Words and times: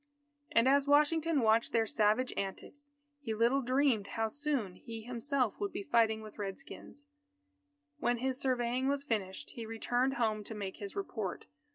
And 0.51 0.67
as 0.67 0.87
Washington 0.87 1.41
watched 1.41 1.73
their 1.73 1.85
savage 1.85 2.33
antics, 2.35 2.91
he 3.19 3.35
little 3.35 3.61
dreamed 3.61 4.07
how 4.07 4.29
soon 4.29 4.77
he 4.77 5.03
himself 5.03 5.59
would 5.59 5.71
be 5.71 5.83
fighting 5.83 6.23
with 6.23 6.39
Red 6.39 6.57
Skins. 6.57 7.05
When 7.99 8.17
his 8.17 8.39
surveying 8.41 8.87
was 8.87 9.03
finished, 9.03 9.51
he 9.51 9.67
returned 9.67 10.15
home 10.15 10.43
to 10.45 10.55
make 10.55 10.77
his 10.77 10.95
report. 10.95 11.45